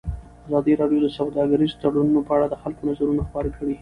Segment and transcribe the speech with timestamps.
[0.45, 3.69] ازادي راډیو د سوداګریز تړونونه په اړه د خلکو نظرونه خپاره کړي.